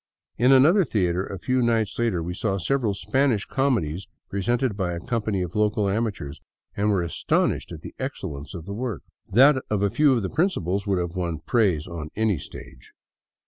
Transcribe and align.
In 0.39 0.51
another 0.51 0.83
theater 0.83 1.27
a 1.27 1.37
few 1.37 1.61
nights 1.61 1.99
later 1.99 2.23
we 2.23 2.33
saw 2.33 2.57
several 2.57 2.95
Spanish 2.95 3.45
comedies 3.45 4.07
presented 4.31 4.75
by 4.75 4.93
a 4.93 4.99
company 4.99 5.43
of 5.43 5.53
local 5.53 5.87
amateurs, 5.87 6.41
and 6.75 6.89
were 6.89 7.03
astonished 7.03 7.71
at 7.71 7.81
the 7.81 7.93
excellence 7.99 8.55
of 8.55 8.65
the 8.65 8.73
work. 8.73 9.03
That 9.29 9.63
of 9.69 9.83
a 9.83 9.91
few 9.91 10.11
of 10.13 10.23
the 10.23 10.29
principals 10.31 10.87
would 10.87 10.97
have 10.97 11.15
won 11.15 11.37
praise 11.45 11.85
on 11.85 12.09
any 12.15 12.39
stage. 12.39 12.93